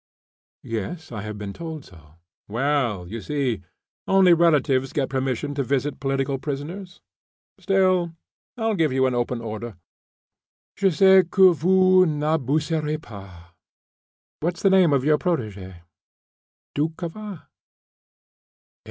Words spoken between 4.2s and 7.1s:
relatives get permission to visit political prisoners.